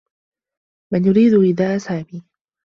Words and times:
من 0.93 1.05
يريد 1.05 1.33
إيذاء 1.33 1.77
سامي؟ 1.77 2.23